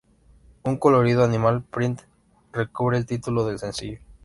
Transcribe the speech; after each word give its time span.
Un 0.63 0.77
colorido 0.77 1.23
animal 1.23 1.61
print 1.61 2.01
recubre 2.53 2.97
el 2.97 3.05
título 3.05 3.45
del 3.45 3.59
sencillo. 3.59 3.99